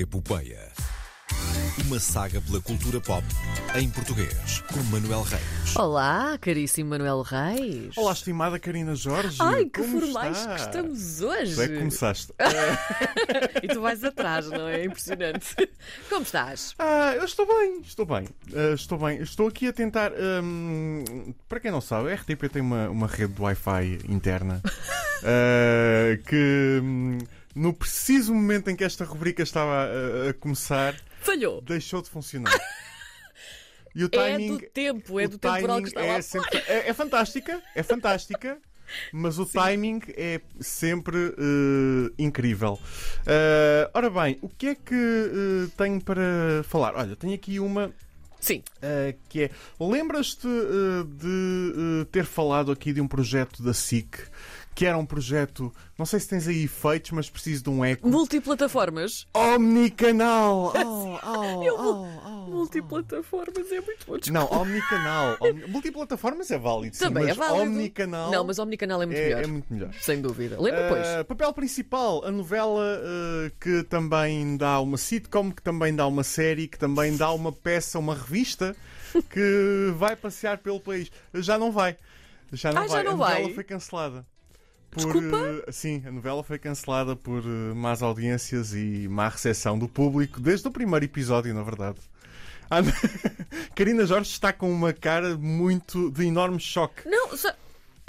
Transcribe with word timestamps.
Epopeia. 0.00 0.72
Uma 1.86 2.00
saga 2.00 2.40
pela 2.40 2.58
cultura 2.62 2.98
pop 3.02 3.22
em 3.74 3.90
português, 3.90 4.62
com 4.72 4.82
Manuel 4.84 5.20
Reis. 5.22 5.76
Olá, 5.76 6.38
caríssimo 6.40 6.88
Manuel 6.90 7.20
Reis. 7.20 7.94
Olá, 7.98 8.12
estimada 8.12 8.58
Karina 8.58 8.94
Jorge. 8.94 9.36
Ai, 9.40 9.66
que 9.66 9.82
Como 9.82 10.00
formais 10.00 10.38
está? 10.38 10.54
que 10.54 10.60
estamos 10.62 11.20
hoje. 11.20 11.54
Tu 11.54 11.62
é 11.62 11.68
que 11.68 11.78
começaste. 11.78 12.32
E 13.62 13.68
tu 13.68 13.82
vais 13.82 14.02
atrás, 14.02 14.48
não 14.48 14.66
é? 14.66 14.84
Impressionante. 14.84 15.54
Como 16.08 16.22
estás? 16.22 16.74
Ah, 16.78 17.12
eu 17.16 17.24
estou 17.24 17.46
bem, 17.46 17.80
estou 17.82 18.06
bem. 18.06 18.26
Ah, 18.54 18.74
estou 18.74 18.98
bem. 18.98 19.20
Estou 19.20 19.48
aqui 19.48 19.68
a 19.68 19.72
tentar. 19.72 20.12
hum, 20.42 21.34
para 21.46 21.60
quem 21.60 21.70
não 21.70 21.80
sabe, 21.82 22.10
a 22.10 22.14
RTP 22.14 22.48
tem 22.50 22.62
uma, 22.62 22.88
uma 22.88 23.06
rede 23.06 23.34
de 23.34 23.42
Wi-Fi 23.42 24.00
interna 24.08 24.62
ah, 25.24 26.16
que 26.26 26.80
hum, 26.82 27.18
no 27.54 27.72
preciso 27.74 28.34
momento 28.34 28.70
em 28.70 28.76
que 28.76 28.84
esta 28.84 29.04
rubrica 29.04 29.42
estava 29.42 29.86
a, 30.26 30.30
a 30.30 30.34
começar, 30.34 30.94
Falhou. 31.20 31.60
deixou 31.62 32.02
de 32.02 32.10
funcionar. 32.10 32.52
E 33.92 34.04
o 34.04 34.06
É 34.06 34.08
timing. 34.08 34.46
do 34.56 34.60
tempo, 34.70 35.18
é 35.18 35.26
do 35.26 35.36
temporal 35.36 35.82
que 35.82 35.88
está 35.88 36.00
é, 36.00 36.12
lá 36.12 36.22
sempre- 36.22 36.58
é- 36.68 36.90
é 36.90 36.94
fantástica, 36.94 37.60
é 37.74 37.82
fantástica. 37.82 38.56
Mas 39.12 39.36
o 39.40 39.44
timing 39.46 40.00
é 40.16 40.40
sempre 40.60 41.16
eh, 41.36 42.12
incrível. 42.16 42.78
Eh, 43.26 43.90
ora 43.92 44.08
bem, 44.08 44.38
o 44.42 44.48
que 44.48 44.68
é 44.68 44.74
que 44.76 44.94
eh, 44.94 45.70
tenho 45.76 46.00
para 46.00 46.62
falar? 46.68 46.94
Olha, 46.94 47.16
tenho 47.16 47.34
aqui 47.34 47.58
uma 47.58 47.92
Sim. 48.40 48.62
que 49.28 49.42
é. 49.42 49.50
Lembras-te 49.80 50.46
de 51.08 52.04
ter 52.12 52.24
falado 52.24 52.70
aqui 52.72 52.92
de 52.92 53.00
um 53.00 53.08
projeto 53.08 53.60
da 53.62 53.74
SIC 53.74 54.18
que 54.74 54.86
era 54.86 54.96
um 54.96 55.04
projeto. 55.04 55.72
Não 55.98 56.06
sei 56.06 56.20
se 56.20 56.28
tens 56.28 56.48
aí 56.48 56.64
efeitos, 56.64 57.10
mas 57.10 57.28
preciso 57.28 57.64
de 57.64 57.70
um 57.70 57.84
eco. 57.84 58.08
Multiplataformas. 58.08 59.26
Omnicanal! 59.34 60.72
Oh, 60.82 61.18
oh, 61.22 61.62
Eu- 61.64 61.74
oh, 61.78 62.06
oh. 62.26 62.30
Multiplataformas 62.50 63.70
é 63.70 63.80
muito 63.80 64.06
bom. 64.06 64.16
desculpa. 64.18 64.30
Não, 64.32 64.46
omnicanal. 64.60 65.36
Omni- 65.40 65.66
Multiplataformas 65.66 66.50
é 66.50 66.58
válido, 66.58 66.96
sim, 66.96 67.04
Também 67.04 67.24
mas 67.24 67.32
é 67.32 67.34
válido. 67.38 67.62
omnicanal 67.70 68.30
Não, 68.30 68.44
mas 68.44 68.58
Omnicanal 68.58 69.02
é 69.02 69.06
muito 69.06 69.18
é, 69.18 69.24
melhor. 69.24 69.42
é 69.42 69.46
muito 69.46 69.72
melhor. 69.72 69.92
Sem 70.00 70.20
dúvida. 70.20 70.60
Lembra, 70.60 70.88
pois? 70.88 71.06
Uh, 71.20 71.24
papel 71.26 71.52
principal, 71.52 72.24
a 72.24 72.30
novela 72.30 72.80
uh, 72.98 73.50
que 73.60 73.82
também 73.84 74.56
dá 74.56 74.80
uma 74.80 74.96
sitcom, 74.96 75.50
que 75.52 75.62
também 75.62 75.94
dá 75.94 76.06
uma 76.06 76.22
série, 76.24 76.66
que 76.66 76.78
também 76.78 77.16
dá 77.16 77.30
uma 77.32 77.52
peça, 77.52 77.98
uma 77.98 78.14
revista 78.14 78.74
que 79.28 79.92
vai 79.96 80.16
passear 80.16 80.58
pelo 80.58 80.80
país. 80.80 81.10
Já 81.34 81.58
não 81.58 81.70
vai. 81.70 81.96
Já 82.52 82.72
não 82.72 82.82
Ah, 82.82 82.86
já 82.88 82.94
vai. 82.94 83.04
não 83.04 83.12
a 83.12 83.16
novela 83.16 83.44
vai? 83.44 83.54
foi 83.54 83.64
cancelada. 83.64 84.26
Desculpa? 84.96 85.36
uh, 85.36 85.72
sim, 85.72 86.02
a 86.06 86.10
novela 86.10 86.42
foi 86.42 86.58
cancelada 86.58 87.14
por 87.14 87.44
uh, 87.44 87.74
más 87.76 88.02
audiências 88.02 88.74
e 88.74 89.06
má 89.08 89.28
recepção 89.28 89.78
do 89.78 89.88
público, 89.88 90.40
desde 90.40 90.66
o 90.66 90.70
primeiro 90.70 91.04
episódio, 91.04 91.54
na 91.54 91.62
verdade. 91.62 91.98
Ah, 92.68 92.78
Karina 93.74 94.06
Jorge 94.06 94.30
está 94.30 94.52
com 94.52 94.70
uma 94.70 94.92
cara 94.92 95.36
muito 95.36 96.10
de 96.10 96.26
enorme 96.26 96.60
choque. 96.60 97.08
Não, 97.08 97.36
só- 97.36 97.52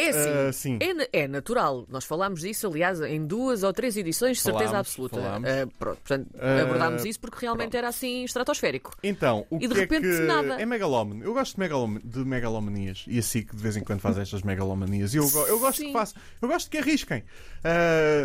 é 0.02 0.10
assim. 0.10 0.30
Ah, 0.50 0.54
sim. 0.54 0.80
É, 1.14 1.22
é 1.24 1.28
natural. 1.28 1.86
Nós 1.90 2.04
falámos 2.06 2.42
disso, 2.42 2.68
aliás, 2.68 3.00
em 3.02 3.26
duas 3.26 3.64
ou 3.64 3.72
três 3.74 3.96
edições, 3.98 4.38
de 4.38 4.44
certeza 4.44 4.78
absoluta. 4.80 5.22
falámos. 5.22 5.50
Ah, 5.50 5.68
pronto, 5.80 5.98
portanto, 6.00 6.28
Ah, 6.40 6.62
abordámos 6.62 7.06
isso 7.06 7.20
porque 7.20 7.38
realmente 7.42 7.66
pronto. 7.72 7.78
era 7.78 7.88
assim 7.90 8.24
estratosférico. 8.24 8.92
Então, 9.04 9.46
o 9.50 9.58
E 9.58 9.68
de 9.68 9.74
que 9.74 9.80
repente 9.80 10.08
é 10.08 10.18
que 10.18 10.22
nada. 10.24 10.62
é 10.62 10.66
megalómano? 10.66 11.24
Eu 11.24 11.34
gosto 11.34 11.54
de, 11.56 11.60
megalom... 11.60 11.98
de 12.04 12.20
megalomanias 12.20 13.06
e 13.08 13.20
assim 13.20 13.42
que 13.44 13.56
de 13.56 13.62
vez 13.62 13.78
em 13.78 13.84
quando 13.84 14.00
faz 14.02 14.18
estas 14.18 14.42
megalomanias. 14.44 15.14
E 15.14 15.18
eu, 15.18 15.24
eu 15.48 15.60
gosto 15.60 15.78
Sim. 15.80 15.88
que 15.88 15.94
façam, 15.94 16.22
eu 16.42 16.48
gosto 16.48 16.70
que 16.70 16.78
arrisquem 16.78 17.24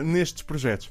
nestes 0.04 0.42
projetos. 0.42 0.90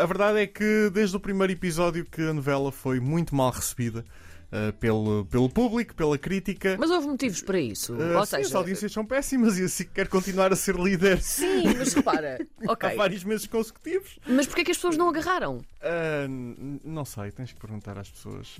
A 0.00 0.06
verdade 0.06 0.40
é 0.40 0.46
que 0.46 0.90
desde 0.92 1.16
o 1.16 1.20
primeiro 1.20 1.52
episódio 1.52 2.04
que 2.04 2.22
a 2.22 2.32
novela 2.32 2.70
foi 2.72 3.00
muito 3.00 3.34
mal 3.34 3.50
recebida 3.50 4.04
ah, 4.52 4.72
pelo, 4.78 5.24
pelo 5.30 5.48
público, 5.48 5.94
pela 5.94 6.18
crítica. 6.18 6.76
Mas 6.78 6.90
houve 6.90 7.06
motivos 7.08 7.40
para 7.40 7.58
isso. 7.58 7.94
Ah, 7.98 8.20
Ou 8.20 8.26
sim, 8.26 8.36
as 8.36 8.46
seja, 8.46 8.58
audiências 8.58 8.92
são 8.92 9.04
péssimas 9.04 9.58
e 9.58 9.64
assim 9.64 9.84
quer 9.84 10.08
continuar 10.08 10.52
a 10.52 10.56
ser 10.56 10.74
líder 10.76 11.22
sim, 11.22 11.64
mas 11.78 11.94
repara, 11.94 12.38
há 12.68 12.72
ok. 12.72 12.94
vários 12.94 13.24
meses 13.24 13.46
consecutivos. 13.46 14.18
Mas 14.28 14.46
porquê 14.46 14.60
é 14.60 14.64
que 14.64 14.70
as 14.70 14.76
pessoas 14.76 14.96
não 14.96 15.08
agarraram? 15.08 15.62
N- 16.28 16.80
não 16.84 17.04
sei, 17.04 17.30
tens 17.30 17.52
que 17.52 17.58
perguntar 17.60 17.96
às 17.98 18.10
pessoas. 18.10 18.58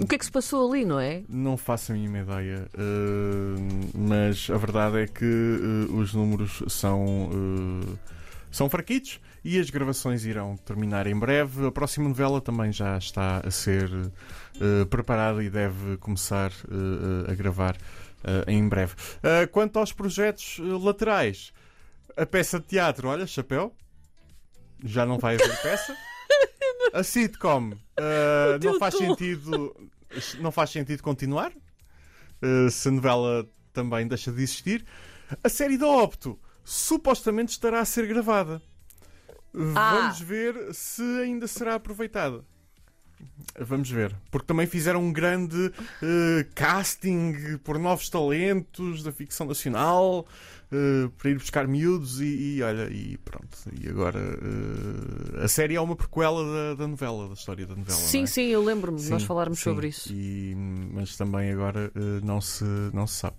O 0.00 0.06
que 0.06 0.14
é 0.14 0.18
que 0.18 0.24
se 0.24 0.30
passou 0.32 0.70
ali, 0.70 0.84
não 0.84 0.98
é? 0.98 1.22
Não 1.28 1.56
faço 1.56 1.92
a 1.92 1.94
mínima 1.94 2.18
ideia, 2.18 2.66
uh, 2.74 3.98
mas 3.98 4.48
a 4.50 4.56
verdade 4.56 4.98
é 4.98 5.06
que 5.06 5.24
uh, 5.24 5.96
os 5.96 6.14
números 6.14 6.62
são, 6.68 7.28
uh, 7.30 7.98
são 8.50 8.68
fraquitos 8.68 9.20
e 9.44 9.58
as 9.58 9.70
gravações 9.70 10.24
irão 10.24 10.56
terminar 10.56 11.06
em 11.06 11.18
breve. 11.18 11.66
A 11.66 11.72
próxima 11.72 12.08
novela 12.08 12.40
também 12.40 12.72
já 12.72 12.98
está 12.98 13.40
a 13.44 13.50
ser 13.50 13.90
uh, 13.90 14.86
preparada 14.86 15.42
e 15.42 15.50
deve 15.50 15.96
começar 15.98 16.50
uh, 16.50 17.30
a 17.30 17.34
gravar 17.34 17.76
uh, 17.76 18.50
em 18.50 18.68
breve. 18.68 18.94
Quanto 19.52 19.78
aos 19.78 19.92
projetos 19.92 20.58
laterais, 20.58 21.52
a 22.16 22.26
peça 22.26 22.58
de 22.58 22.66
teatro, 22.66 23.08
olha, 23.08 23.26
chapéu, 23.26 23.74
já 24.84 25.06
não 25.06 25.18
vai 25.18 25.36
haver 25.36 25.62
peça. 25.62 25.96
A 26.92 27.02
sitcom 27.02 27.72
não 28.62 28.78
faz 28.78 28.96
sentido 28.96 29.76
não 30.40 30.50
faz 30.50 30.70
sentido 30.70 31.02
continuar 31.02 31.52
se 32.70 32.88
a 32.88 32.92
novela 32.92 33.46
também 33.74 34.08
deixa 34.08 34.32
de 34.32 34.42
existir. 34.42 34.84
A 35.44 35.48
série 35.48 35.76
da 35.76 35.86
Opto 35.86 36.38
supostamente 36.64 37.52
estará 37.52 37.80
a 37.80 37.84
ser 37.84 38.06
gravada. 38.06 38.62
Ah. 39.74 39.94
Vamos 39.94 40.20
ver 40.20 40.74
se 40.74 41.02
ainda 41.20 41.46
será 41.46 41.74
aproveitada. 41.74 42.44
Vamos 43.58 43.90
ver. 43.90 44.14
Porque 44.30 44.46
também 44.46 44.66
fizeram 44.66 45.02
um 45.02 45.12
grande 45.12 45.56
uh, 45.56 46.44
casting 46.54 47.58
por 47.64 47.78
novos 47.78 48.08
talentos 48.08 49.02
da 49.02 49.10
ficção 49.10 49.46
nacional 49.46 50.26
uh, 50.72 51.10
para 51.10 51.30
ir 51.30 51.38
buscar 51.38 51.66
miúdos 51.66 52.20
e, 52.20 52.56
e 52.56 52.62
olha, 52.62 52.88
e 52.90 53.16
pronto. 53.18 53.58
E 53.80 53.88
agora 53.88 54.20
uh, 54.20 55.42
a 55.42 55.48
série 55.48 55.74
é 55.74 55.80
uma 55.80 55.96
prequela 55.96 56.44
da, 56.44 56.74
da 56.74 56.86
novela, 56.86 57.26
da 57.26 57.34
história 57.34 57.66
da 57.66 57.74
novela. 57.74 57.98
sim, 57.98 58.22
é? 58.22 58.26
sim, 58.26 58.46
eu 58.46 58.62
lembro-me 58.62 58.98
de 59.00 59.10
nós 59.10 59.24
falarmos 59.24 59.58
sim. 59.58 59.64
sobre 59.64 59.88
isso. 59.88 60.12
E- 60.12 60.54
mas 60.92 61.16
também 61.16 61.50
agora 61.50 61.90
não, 62.22 62.40
se, 62.40 62.64
não 62.92 63.06
se 63.06 63.14
sabe. 63.14 63.36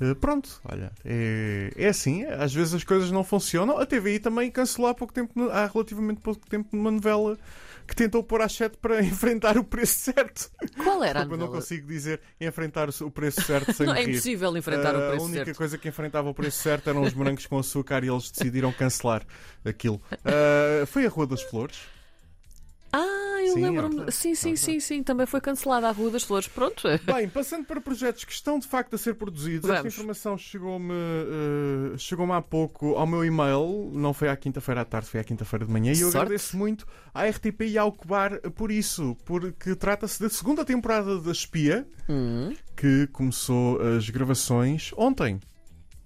Eh, 0.00 0.14
pronto, 0.14 0.60
olha, 0.64 0.92
é, 1.04 1.72
é 1.76 1.88
assim, 1.88 2.24
às 2.24 2.54
vezes 2.54 2.74
as 2.74 2.84
coisas 2.84 3.10
não 3.10 3.24
funcionam. 3.24 3.78
A 3.78 3.84
TVI 3.86 4.18
também 4.20 4.50
cancelou 4.50 4.88
há 4.90 4.94
pouco 4.94 5.12
tempo, 5.12 5.48
há 5.50 5.66
relativamente 5.66 6.20
pouco 6.20 6.48
tempo, 6.48 6.68
uma 6.76 6.90
novela 6.90 7.36
que 7.86 7.96
tentou 7.96 8.22
pôr 8.22 8.42
às 8.42 8.52
7 8.52 8.76
para 8.76 9.00
enfrentar 9.02 9.56
o 9.56 9.64
preço 9.64 9.98
certo. 9.98 10.50
Qual 10.82 11.02
era 11.02 11.20
a 11.20 11.22
Porque 11.22 11.34
eu 11.34 11.38
não 11.38 11.46
novela? 11.46 11.62
consigo 11.62 11.86
dizer 11.88 12.20
enfrentar 12.40 12.88
o 13.02 13.10
preço 13.10 13.40
certo 13.42 13.72
sem 13.74 13.86
Não, 13.86 13.94
é 13.94 14.02
impossível 14.02 14.56
enfrentar 14.56 14.94
Ah, 14.94 14.98
o 14.98 15.02
A 15.02 15.08
preço 15.08 15.24
única 15.24 15.44
certo. 15.46 15.56
coisa 15.56 15.78
que 15.78 15.88
enfrentava 15.88 16.28
o 16.28 16.34
preço 16.34 16.58
certo 16.62 16.90
eram 16.90 17.02
os 17.02 17.14
morangos 17.14 17.46
com 17.46 17.58
açúcar 17.58 18.04
e 18.04 18.08
eles 18.08 18.30
decidiram 18.30 18.72
cancelar 18.72 19.22
aquilo. 19.64 20.00
Ah, 20.24 20.84
foi 20.86 21.06
a 21.06 21.08
Rua 21.08 21.26
das 21.26 21.42
Flores. 21.42 21.78
Sim, 23.58 23.64
é 23.64 23.70
lembro-me. 23.70 23.94
verdade. 23.96 24.12
Sim, 24.16 24.34
sim, 24.34 24.52
É 24.52 24.56
sim, 24.56 24.80
sim. 24.80 25.02
Também 25.02 25.26
foi 25.26 25.40
cancelada 25.40 25.88
a 25.88 25.90
Rua 25.92 26.10
das 26.10 26.22
Flores. 26.22 26.48
Pronto. 26.48 26.82
Bem, 27.04 27.28
passando 27.28 27.64
para 27.66 27.80
projetos 27.80 28.24
que 28.24 28.32
estão 28.32 28.58
de 28.58 28.66
facto 28.66 28.94
a 28.94 28.98
ser 28.98 29.14
produzidos, 29.14 29.64
esta 29.68 29.78
Vamos. 29.82 29.94
informação 29.94 30.36
chegou-me 30.38 30.92
eh, 30.94 31.96
chegou-me 31.98 32.32
há 32.32 32.40
pouco 32.42 32.94
ao 32.96 33.06
meu 33.06 33.24
e-mail, 33.24 33.90
não 33.92 34.12
foi 34.14 34.28
à 34.28 34.36
quinta-feira 34.36 34.80
à 34.80 34.84
tarde, 34.84 35.08
foi 35.08 35.20
à 35.20 35.24
quinta-feira 35.24 35.64
de 35.64 35.70
manhã, 35.72 35.92
e 35.92 36.00
eu 36.00 36.10
Sorte. 36.10 36.18
agradeço 36.18 36.56
muito 36.56 36.86
à 37.14 37.24
RTP 37.26 37.62
e 37.62 37.78
ao 37.78 37.92
Cobar 37.92 38.40
por 38.52 38.70
isso, 38.70 39.16
porque 39.24 39.74
trata-se 39.74 40.20
da 40.20 40.28
segunda 40.28 40.64
temporada 40.64 41.20
da 41.20 41.32
Espia, 41.32 41.86
Hum. 42.08 42.54
que 42.76 43.06
começou 43.08 43.80
as 43.82 44.08
gravações 44.08 44.90
ontem. 44.96 45.38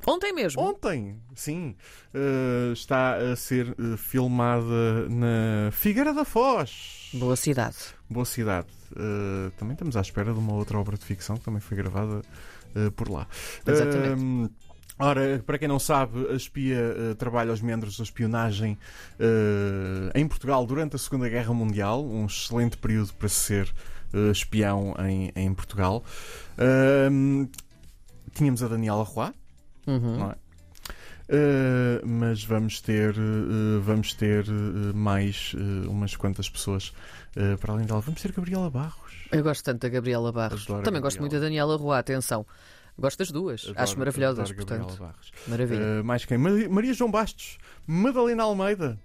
Ontem 0.06 0.32
mesmo. 0.32 0.60
Ontem, 0.60 1.16
sim. 1.34 1.76
Eh, 2.12 2.72
está 2.72 3.14
a 3.16 3.37
ser 3.37 3.69
eh, 3.69 3.96
filmada 3.96 5.08
na 5.08 5.70
Figueira 5.70 6.12
da 6.12 6.25
Foz. 6.25 7.10
Boa 7.14 7.37
cidade. 7.37 7.76
Boa 8.08 8.25
cidade. 8.25 8.66
Uh, 8.93 9.50
também 9.52 9.72
estamos 9.72 9.96
à 9.96 10.00
espera 10.00 10.32
de 10.32 10.38
uma 10.38 10.52
outra 10.52 10.78
obra 10.78 10.99
de 10.99 11.04
ficção 11.04 11.37
que 11.37 11.44
também 11.44 11.60
foi 11.60 11.76
gravada 11.76 12.20
uh, 12.76 12.90
por 12.93 13.08
lá. 13.08 13.26
Exatamente. 13.66 14.52
Ora, 14.99 15.43
para 15.44 15.58
quem 15.58 15.66
não 15.66 15.78
sabe, 15.78 16.28
a 16.31 16.34
espia 16.34 16.78
uh, 16.78 17.14
trabalha 17.14 17.50
aos 17.50 17.60
membros 17.60 17.96
da 17.96 18.05
espionagem 18.05 18.78
uh, 19.19 20.10
em 20.14 20.28
Portugal 20.28 20.64
durante 20.66 20.94
a 20.94 20.98
Segunda 20.98 21.28
Guerra 21.28 21.52
Mundial, 21.55 22.05
um 22.05 22.26
excelente 22.26 22.76
período 22.76 23.12
para 23.14 23.28
ser 23.28 23.72
uh, 24.12 24.31
espião 24.31 24.94
em, 25.08 25.32
em 25.34 25.52
Portugal. 25.55 26.05
Tínhamos 28.32 28.62
a 28.62 28.69
Daniela 28.69 29.02
Roy, 29.02 29.32
Uhum. 29.87 30.19
não 30.19 30.31
é? 30.31 30.34
Uh, 31.29 32.06
mas 32.06 32.44
vamos 32.44 32.81
ter, 32.81 33.14
uh, 33.17 33.81
vamos 33.81 34.12
ter 34.12 34.44
uh, 34.49 34.94
mais 34.94 35.55
umas 35.88 36.14
quantas 36.17 36.49
pessoas 36.50 36.93
para 37.61 37.73
além 37.73 37.87
dela. 37.87 38.00
Vamos 38.00 38.20
ter 38.20 38.32
Gabriela 38.32 38.69
Barros. 38.69 39.26
Eu 39.32 39.43
gosto 39.43 39.64
tanto 39.64 39.81
da 39.81 39.88
Gabriela 39.88 40.31
Barros. 40.31 40.64
Adoro 40.64 40.82
Também 40.82 41.00
gosto 41.00 41.17
Gabriela. 41.17 41.20
muito 41.23 41.32
da 41.40 41.46
Daniela 41.46 41.76
Rua, 41.76 41.99
atenção. 41.99 42.44
Gosto 42.99 43.19
das 43.20 43.31
duas. 43.31 43.62
Adoro- 43.64 43.81
Acho 43.81 43.99
maravilhosas, 43.99 44.50
adoro 44.50 44.56
Gabriela 44.58 44.84
portanto. 44.84 45.00
Barros. 45.08 45.32
Maravilha. 45.49 46.02
Mais 46.05 46.25
quem? 46.26 46.37
Maria, 46.37 46.93
João 46.93 47.11
Bastos, 47.11 47.56
Madalena 47.87 48.43
Almeida, 48.43 48.99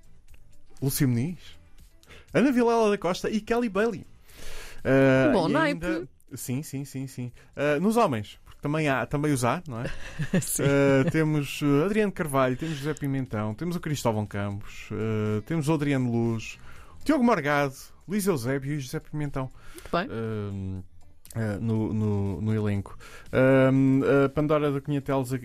Lúcio 0.82 1.08
Muniz. 1.08 1.40
Ana 2.34 2.52
Vilela 2.52 2.90
da 2.90 2.98
Costa 2.98 3.30
e 3.30 3.40
Kelly 3.40 3.70
Bailey. 3.70 4.06
Bom 5.32 5.48
naipe. 5.48 5.86
ainda- 5.86 6.08
Sim, 6.36 6.62
sim, 6.62 6.84
sim, 6.84 7.08
sim. 7.08 7.32
Nos 7.82 7.96
homens, 7.96 8.38
porque 8.58 8.62
também, 8.62 8.88
há, 8.90 9.06
também 9.06 9.32
os 9.32 9.44
há, 9.46 9.62
não 9.68 9.80
é? 9.82 9.86
Uh, 10.38 11.10
temos 11.12 11.62
uh, 11.62 11.86
Adriano 11.86 12.12
Carvalho, 12.12 12.58
temos 12.58 12.76
José 12.78 12.94
Pimentão, 12.94 13.54
temos 13.54 13.76
o 13.76 13.80
Cristóvão 13.80 14.26
Campos, 14.26 14.90
uh, 14.92 15.42
temos 15.44 15.70
o 15.70 15.74
Adriano 15.74 16.12
Luz, 16.12 16.58
o 17.02 17.06
Tiago 17.06 17.24
Morgado, 17.24 17.76
Luís 18.08 18.26
Eusébio 18.26 18.74
e 18.74 18.80
José 18.80 19.00
Pimentão 19.00 19.50
Muito 19.74 19.90
bem. 19.92 20.08
uh, 20.08 20.84
no, 21.62 21.94
no, 21.94 22.42
no 22.42 22.54
elenco. 22.56 22.98
A 23.32 24.30
Pandora 24.30 24.72
da 24.72 24.82
Cunha 24.82 25.02
Teles 25.02 25.32
uh, 25.32 25.38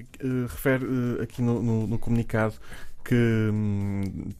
refere 0.49 0.85
uh, 0.87 1.23
aqui 1.23 1.43
no, 1.43 1.63
no- 1.63 1.87
no 1.87 1.99
comunicado 1.99 2.55
que 3.05 3.15
hum, 3.53 4.31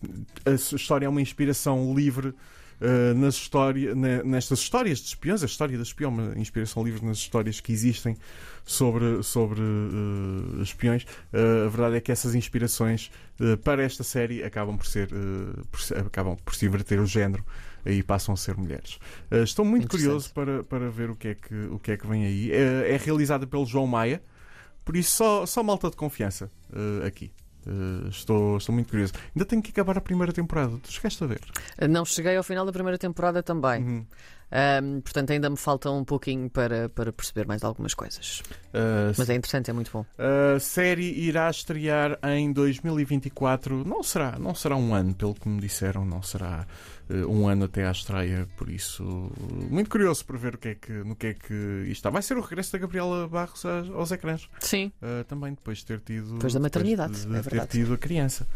a 0.47 0.51
história 0.53 1.05
é 1.07 1.09
uma 1.09 1.21
inspiração 1.21 1.93
livre. 1.95 2.33
Uh, 2.83 3.15
nas 3.15 3.37
história, 3.37 3.95
ne- 3.95 4.23
nestas 4.23 4.59
histórias 4.59 4.99
de 4.99 5.07
espiões, 5.07 5.43
a 5.43 5.47
história 5.47 5.77
da 5.77 5.83
espião, 5.83 6.11
uma 6.11 6.39
inspiração 6.39 6.85
livre 6.85 7.05
nas 7.07 7.19
histórias 7.19 7.61
que 7.61 7.73
existem 7.73 8.17
sobre, 8.65 9.23
sobre 9.23 9.61
uh, 9.61 10.63
espiões. 10.63 11.05
Uh, 11.33 11.67
a 11.67 11.69
verdade 11.69 11.97
é 11.97 12.01
que 12.01 12.13
essas 12.13 12.35
inspirações 12.35 13.11
para 13.65 13.83
esta 13.83 14.05
série 14.05 14.45
acabam 14.45 14.77
por 14.77 14.87
ser 14.87 15.09
por 15.09 15.81
acabam 15.99 16.37
por 16.45 16.55
se 16.55 16.65
inverter 16.65 17.01
o 17.01 17.07
género 17.07 17.45
e 17.85 18.01
passam 18.01 18.35
a 18.35 18.37
ser 18.37 18.57
mulheres. 18.57 19.01
Estou 19.43 19.65
muito 19.65 19.89
curioso 19.89 20.33
para, 20.33 20.63
para 20.63 20.89
ver 20.91 21.11
o 21.11 21.17
que, 21.17 21.29
é 21.29 21.35
que, 21.35 21.55
o 21.73 21.79
que 21.79 21.91
é 21.91 21.97
que 21.97 22.07
vem 22.07 22.25
aí. 22.25 22.53
É, 22.53 22.93
é 22.93 22.97
realizada 22.97 23.45
pelo 23.45 23.67
João 23.67 23.87
Maia, 23.87 24.23
por 24.85 24.95
isso 24.97 25.11
só, 25.17 25.45
só 25.45 25.61
malta 25.63 25.91
de 25.91 25.97
confiança 25.97 26.49
aqui. 27.05 27.33
Uh, 27.67 28.09
estou, 28.09 28.57
estou 28.57 28.75
muito 28.75 28.91
curioso. 28.91 29.13
Ainda 29.35 29.45
tenho 29.45 29.63
que 29.63 29.71
acabar 29.71 29.97
a 29.97 30.01
primeira 30.01 30.33
temporada. 30.33 30.77
Tu 30.83 30.93
chegaste 30.93 31.23
a 31.23 31.27
ver? 31.27 31.41
Não 31.89 32.05
cheguei 32.05 32.37
ao 32.37 32.43
final 32.43 32.67
da 32.67 32.73
primeira 32.73 32.99
temporada 32.99 33.43
também. 33.43 33.83
Uhum. 33.83 34.07
Ahm, 34.53 35.01
portanto, 35.01 35.31
ainda 35.31 35.49
me 35.49 35.57
falta 35.57 35.91
um 35.91 36.05
pouquinho 36.05 36.51
para, 36.51 36.89
para 36.91 37.11
perceber 37.11 37.47
mais 37.47 37.65
algumas 37.65 37.95
coisas. 37.95 38.43
Uh, 38.69 39.13
Mas 39.17 39.31
é 39.31 39.35
interessante, 39.35 39.71
é 39.71 39.73
muito 39.73 39.91
bom. 39.91 40.05
A 40.19 40.61
série 40.61 41.11
irá 41.19 41.49
estrear 41.49 42.19
em 42.23 42.53
2024. 42.53 43.83
Não 43.85 44.03
será, 44.03 44.39
não 44.39 44.55
será 44.55 44.77
um 44.77 44.95
ano, 44.95 45.15
pelo 45.15 45.35
que 45.35 45.49
me 45.49 45.61
disseram, 45.61 46.05
não 46.05 46.23
será 46.23 46.67
eh, 47.09 47.27
um 47.27 47.49
ano 47.49 47.65
até 47.65 47.87
à 47.87 47.91
estreia. 47.91 48.49
Por 48.57 48.69
isso, 48.69 49.31
muito 49.71 49.91
curioso 49.91 50.25
para 50.25 50.37
ver 50.37 50.55
o 50.55 50.59
que 50.59 50.69
é 50.69 50.75
que, 50.75 50.93
no 50.93 51.17
que 51.17 51.29
é 51.29 51.35
que 51.35 51.55
isto 51.83 51.93
está. 51.93 52.11
Vai 52.11 52.23
ser 52.23 52.37
o 52.37 52.41
regresso 52.41 52.73
da 52.73 52.79
Gabriela 52.79 53.29
Barros 53.29 53.65
aos, 53.65 54.13
ecrãs. 54.13 54.49
Sim. 54.61 54.93
Uh, 55.03 55.25
também 55.25 55.53
depois 55.53 55.79
de 55.79 55.87
ter 55.87 56.01
tido 56.01 56.35
Depois 56.35 56.53
da 56.53 56.61
maternidade, 56.61 57.27
depois 57.27 57.43
de 57.43 57.57
é 57.57 57.61
ter 57.61 57.67
tido 57.67 57.95
a 57.95 57.99
criança 57.99 58.47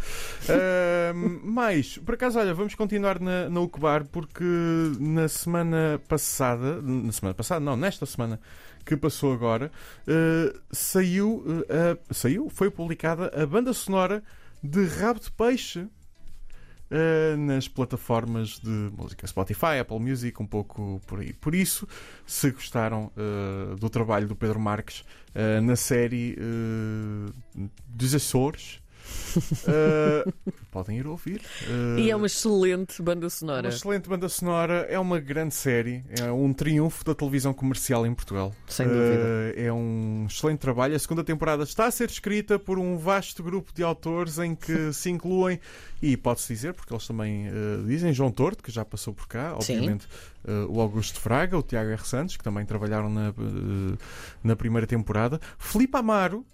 Uh, 0.46 1.14
mais, 1.46 1.98
por 1.98 2.14
acaso, 2.14 2.38
olha, 2.38 2.54
vamos 2.54 2.74
continuar 2.74 3.20
na, 3.20 3.48
na 3.48 3.60
Ucubar 3.60 4.04
porque 4.04 4.44
na 4.98 5.28
semana 5.28 5.85
passada, 6.08 6.80
na 6.82 7.12
semana 7.12 7.34
passada, 7.34 7.60
não, 7.60 7.76
nesta 7.76 8.06
semana 8.06 8.40
que 8.84 8.96
passou 8.96 9.32
agora, 9.32 9.70
uh, 10.06 10.60
saiu, 10.70 11.44
uh, 11.46 12.14
saiu, 12.14 12.48
foi 12.48 12.70
publicada 12.70 13.30
a 13.34 13.44
banda 13.44 13.72
sonora 13.72 14.22
de 14.62 14.84
Rabo 14.86 15.20
de 15.20 15.30
Peixe 15.32 15.80
uh, 15.80 17.36
nas 17.36 17.68
plataformas 17.68 18.58
de 18.60 18.90
música 18.96 19.26
Spotify, 19.26 19.78
Apple 19.80 19.98
Music, 19.98 20.40
um 20.40 20.46
pouco 20.46 21.00
por 21.06 21.20
aí. 21.20 21.32
Por 21.32 21.54
isso, 21.54 21.86
se 22.26 22.50
gostaram 22.50 23.10
uh, 23.16 23.76
do 23.76 23.90
trabalho 23.90 24.28
do 24.28 24.36
Pedro 24.36 24.60
Marques 24.60 25.00
uh, 25.00 25.60
na 25.62 25.76
série 25.76 26.36
dos 27.88 28.14
Açores, 28.14 28.80
uh, 29.36 30.32
podem 30.70 30.98
ir 30.98 31.06
ouvir. 31.06 31.40
Uh, 31.68 31.98
E 31.98 32.10
é 32.10 32.16
uma 32.16 32.26
excelente 32.26 33.02
banda 33.02 33.26
uma 33.26 33.30
sonora. 33.30 33.68
excelente 33.68 34.08
banda 34.08 34.28
sonora, 34.28 34.86
é 34.88 34.98
uma 34.98 35.18
grande 35.18 35.54
série, 35.54 36.04
é 36.20 36.30
um 36.30 36.52
triunfo 36.52 37.04
da 37.04 37.14
televisão 37.14 37.52
comercial 37.52 38.06
em 38.06 38.14
Portugal. 38.14 38.54
Sem 38.66 38.86
dúvida. 38.86 39.22
Uh, 39.56 39.60
é 39.60 39.72
um 39.72 40.26
excelente 40.28 40.58
trabalho. 40.58 40.94
A 40.94 40.98
segunda 40.98 41.24
temporada 41.24 41.62
está 41.64 41.86
a 41.86 41.90
ser 41.90 42.08
escrita 42.08 42.58
por 42.58 42.78
um 42.78 42.96
vasto 42.96 43.42
grupo 43.42 43.72
de 43.74 43.82
autores 43.82 44.38
em 44.38 44.54
que 44.54 44.92
se 44.94 45.10
incluem, 45.10 45.60
e 46.02 46.16
pode-se 46.16 46.52
dizer, 46.52 46.74
porque 46.74 46.92
eles 46.92 47.06
também 47.06 47.48
uh, 47.48 47.84
dizem, 47.86 48.12
João 48.12 48.30
Torto, 48.30 48.62
que 48.62 48.70
já 48.70 48.84
passou 48.84 49.14
por 49.14 49.26
cá, 49.26 49.56
Sim. 49.60 49.76
obviamente, 49.76 50.06
uh, 50.44 50.70
o 50.70 50.80
Augusto 50.80 51.18
Fraga, 51.20 51.56
o 51.56 51.62
Tiago 51.62 51.90
R. 51.90 52.06
Santos, 52.06 52.36
que 52.36 52.44
também 52.44 52.64
trabalharam 52.66 53.08
na, 53.08 53.30
uh, 53.30 53.98
na 54.44 54.54
primeira 54.56 54.86
temporada, 54.86 55.40
Filipe 55.58 55.96
Amaro. 55.96 56.44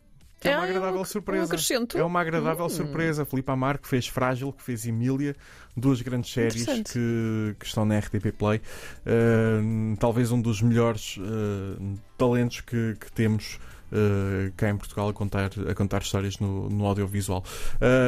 Que 0.42 0.48
é 0.48 0.56
uma 0.56 0.66
é 0.66 0.68
agradável 0.70 0.98
um- 0.98 1.02
um 1.02 1.04
surpresa. 1.04 1.44
acrescento. 1.44 1.96
É 1.98 2.04
uma 2.04 2.20
agradável 2.20 2.66
Hum. 2.66 2.68
surpresa. 2.68 3.24
Filipe 3.24 3.50
Amaro, 3.50 3.78
que 3.78 3.88
fez 3.88 4.06
Frágil, 4.08 4.52
que 4.52 4.62
fez 4.62 4.84
Emília, 4.86 5.34
duas 5.76 6.02
grandes 6.02 6.32
séries 6.32 6.66
que, 6.66 7.56
que 7.58 7.64
estão 7.66 7.84
na 7.84 7.96
RTP 7.98 8.32
Play. 8.32 8.60
Uh, 9.06 9.96
talvez 9.98 10.30
um 10.32 10.40
dos 10.40 10.60
melhores 10.62 11.16
uh, 11.18 11.98
talentos 12.18 12.60
que, 12.60 12.96
que 13.00 13.10
temos. 13.12 13.58
uh, 13.92 14.50
cá 14.56 14.70
em 14.70 14.76
Portugal 14.76 15.08
a 15.10 15.12
contar, 15.12 15.50
a 15.68 15.74
contar 15.74 16.00
histórias 16.02 16.38
no, 16.38 16.68
no 16.70 16.86
audiovisual. 16.86 17.44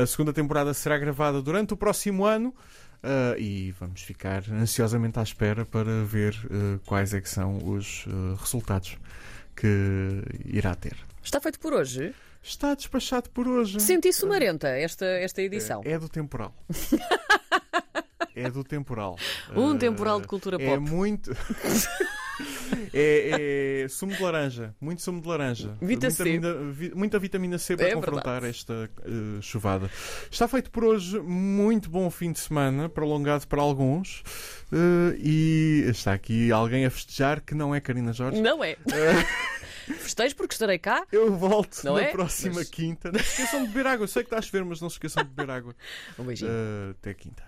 A 0.03 0.07
segunda 0.07 0.33
temporada 0.33 0.73
será 0.73 0.97
gravada 0.99 1.43
durante 1.43 1.75
o 1.75 1.77
próximo 1.77 2.25
ano 2.25 2.49
uh, 3.03 3.39
e 3.39 3.71
vamos 3.79 4.01
ficar 4.01 4.43
ansiosamente 4.51 5.19
à 5.19 5.23
espera 5.23 5.67
para 5.67 6.03
ver 6.05 6.35
uh, 6.47 6.81
quais 6.87 7.13
é 7.13 7.21
que 7.21 7.29
são 7.29 7.59
os 7.69 8.07
uh, 8.07 8.35
resultados 8.41 8.97
que 9.55 10.23
irá 10.47 10.75
ter. 10.75 10.97
Está 11.25 11.41
feito 11.41 11.59
por 11.59 11.73
hoje. 11.73 12.15
Está 12.43 12.75
despachado 12.75 13.31
por 13.31 13.49
hoje. 13.49 13.81
Senti 13.81 14.13
sumarenta 14.13 14.69
esta, 14.69 15.07
esta 15.07 15.41
edição. 15.43 15.81
É 15.85 15.99
do 15.99 16.09
temporal. 16.09 16.55
é 18.37 18.51
do 18.51 18.63
temporal. 18.63 19.17
Um 19.57 19.75
Eh, 19.75 19.79
temporal 19.79 20.21
de 20.21 20.27
cultura 20.27 20.63
É 20.63 20.67
pop. 20.77 20.79
muito. 20.91 21.31
é, 22.93 23.83
é 23.85 23.89
sumo 23.89 24.13
de 24.15 24.23
laranja. 24.23 24.75
Muito 24.79 25.01
sumo 25.01 25.23
de 25.23 25.29
laranja. 25.29 25.75
Vita 25.81 26.11
C. 26.11 26.25
Vitamina- 26.25 26.73
vi- 26.73 26.93
muita 26.95 27.19
vitamina 27.19 27.57
C 27.59 27.77
para 27.77 27.89
É 27.89 27.95
confrontar 27.95 28.43
verdade. 28.43 28.51
esta 28.51 28.91
eh, 29.07 29.41
chuvada. 29.41 29.91
Está 30.31 30.47
feito 30.47 30.71
por 30.71 30.85
hoje. 30.85 31.19
Muito 31.21 31.89
bom 31.89 32.11
fim 32.11 32.31
de 32.33 32.41
semana. 32.41 32.91
Prolongado 32.91 33.47
para 33.49 33.63
alguns. 33.63 34.23
Eh, 34.71 35.17
e 35.19 35.85
está 35.89 36.13
aqui 36.13 36.53
alguém 36.53 36.85
a 36.85 36.91
festejar 36.91 37.41
que 37.41 37.55
não 37.55 37.75
é 37.75 37.81
Karina 37.81 38.13
Jorge. 38.13 38.43
Não 38.43 38.63
é. 38.63 38.77
Festejo 39.85 40.35
porque 40.37 40.55
estarei 40.55 40.79
cá. 40.79 41.07
Eu 41.13 41.35
volto 41.37 41.83
Não 41.85 41.95
na 41.95 42.03
é? 42.03 42.11
próxima 42.13 42.55
Mas- 42.57 42.69
quinta. 42.69 43.11
Não 43.13 43.19
se 43.21 43.27
esqueçam 43.43 43.63
de 43.63 43.69
beber 43.69 43.87
água. 43.87 44.05
Eu 44.05 44.09
sei 44.09 44.23
que 44.23 44.29
está 44.29 44.39
a 44.39 44.43
chover, 44.43 44.65
mas 44.65 44.81
não 44.81 44.89
se 44.89 44.95
esqueçam 44.97 45.23
de 45.23 45.31
beber 45.31 45.51
água. 45.51 45.75
Um 46.19 46.25
beijinho. 46.25 46.51
Eh, 46.51 46.91
até 46.93 47.13
quinta. 47.15 47.43